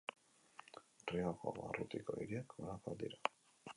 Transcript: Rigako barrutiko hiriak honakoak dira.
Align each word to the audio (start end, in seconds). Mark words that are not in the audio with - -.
Rigako 1.11 1.53
barrutiko 1.59 2.17
hiriak 2.23 2.57
honakoak 2.59 2.99
dira. 3.05 3.35